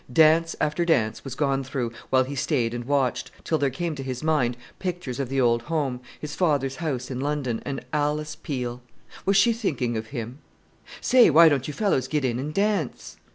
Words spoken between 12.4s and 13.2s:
dance?"